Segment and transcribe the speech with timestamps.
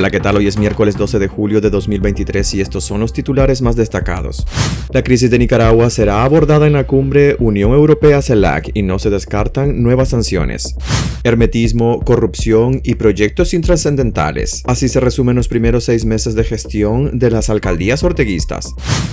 [0.00, 0.38] Hola, ¿qué tal?
[0.38, 4.46] Hoy es miércoles 12 de julio de 2023 y estos son los titulares más destacados.
[4.94, 9.82] La crisis de Nicaragua será abordada en la cumbre Unión Europea-CELAC y no se descartan
[9.82, 10.74] nuevas sanciones.
[11.22, 14.62] Hermetismo, corrupción y proyectos intrascendentales.
[14.66, 18.72] Así se resumen los primeros seis meses de gestión de las alcaldías orteguistas.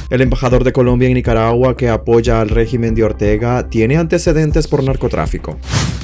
[0.09, 4.81] El embajador de Colombia en Nicaragua que apoya al régimen de Ortega tiene antecedentes por
[4.81, 5.57] narcotráfico.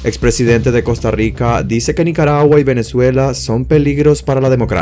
[0.04, 4.73] Expresidente de Costa Rica dice que Nicaragua y Venezuela son peligros para la democracia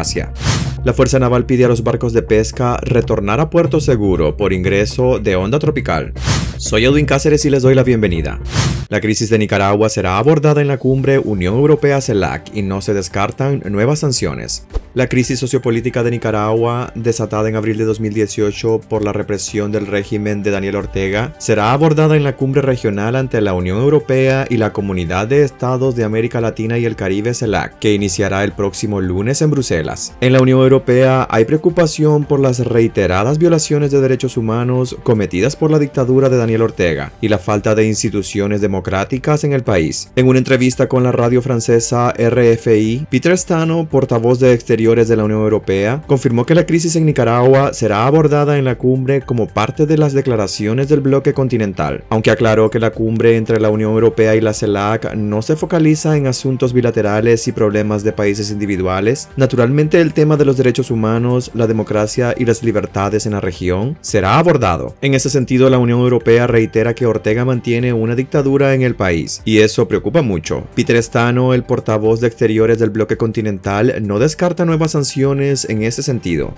[0.84, 5.20] La Fuerza Naval pide a los barcos de pesca retornar a puerto seguro por ingreso
[5.20, 6.14] de onda tropical.
[6.58, 8.40] Soy Edwin Cáceres y les doy la bienvenida.
[8.88, 13.62] La crisis de Nicaragua será abordada en la cumbre Unión Europea-CELAC y no se descartan
[13.70, 14.66] nuevas sanciones.
[14.94, 20.44] La crisis sociopolítica de Nicaragua, desatada en abril de 2018 por la represión del régimen
[20.44, 24.74] de Daniel Ortega, será abordada en la cumbre regional ante la Unión Europea y la
[24.74, 29.42] Comunidad de Estados de América Latina y el Caribe CELAC, que iniciará el próximo lunes
[29.42, 30.14] en Bruselas.
[30.20, 35.72] En la Unión Europea hay preocupación por las reiteradas violaciones de derechos humanos cometidas por
[35.72, 40.12] la dictadura de Daniel Ortega y la falta de instituciones democráticas en el país.
[40.18, 45.24] En una entrevista con la radio francesa RFI, Peter Stano, portavoz de Exterior de la
[45.24, 49.86] Unión Europea, confirmó que la crisis en Nicaragua será abordada en la cumbre como parte
[49.86, 54.36] de las declaraciones del bloque continental, aunque aclaró que la cumbre entre la Unión Europea
[54.36, 59.30] y la CELAC no se focaliza en asuntos bilaterales y problemas de países individuales.
[59.38, 63.98] Naturalmente el tema de los derechos humanos, la democracia y las libertades en la región
[64.02, 64.96] será abordado.
[65.02, 69.44] En ese sentido, la Unión Europea reitera que Ortega mantiene una dictadura en el país,
[69.46, 70.64] y eso preocupa mucho.
[70.74, 76.02] Peter Stano, el portavoz de exteriores del bloque continental, no descarta nuevas sanciones en ese
[76.02, 76.54] sentido.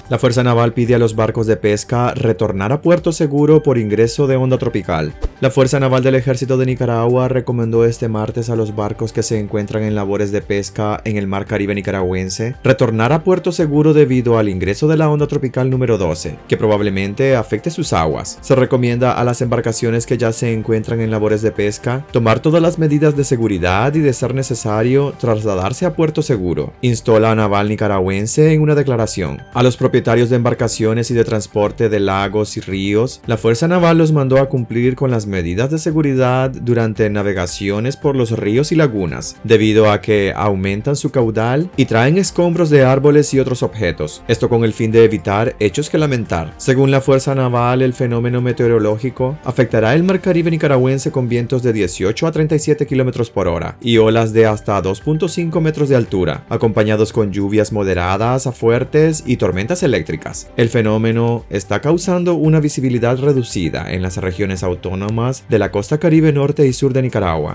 [0.09, 4.27] La Fuerza Naval pide a los barcos de pesca retornar a puerto seguro por ingreso
[4.27, 5.13] de onda tropical.
[5.41, 9.39] La Fuerza Naval del Ejército de Nicaragua recomendó este martes a los barcos que se
[9.39, 14.39] encuentran en labores de pesca en el Mar Caribe nicaragüense retornar a puerto seguro debido
[14.39, 18.39] al ingreso de la onda tropical número 12, que probablemente afecte sus aguas.
[18.41, 22.63] Se recomienda a las embarcaciones que ya se encuentran en labores de pesca tomar todas
[22.63, 27.69] las medidas de seguridad y de ser necesario trasladarse a puerto seguro, instó la naval
[27.69, 29.43] nicaragüense en una declaración.
[29.55, 33.99] A los propietarios de embarcaciones y de transporte de lagos y ríos, la Fuerza Naval
[33.99, 38.77] los mandó a cumplir con las medidas de seguridad durante navegaciones por los ríos y
[38.77, 43.00] lagunas, debido a que aumentan su caudal y traen escombros de árboles
[43.33, 46.53] y otros objetos, esto con el fin de evitar hechos que lamentar.
[46.59, 51.73] Según la Fuerza Naval, el fenómeno meteorológico afectará el mar Caribe nicaragüense con vientos de
[51.73, 57.13] 18 a 37 km por hora y olas de hasta 2.5 metros de altura, acompañados
[57.13, 60.51] con lluvias moderadas a fuertes y tormentas eléctricas.
[60.57, 66.33] El fenómeno está causando una visibilidad reducida en las regiones autónomas de la costa caribe
[66.33, 67.55] norte y sur de Nicaragua.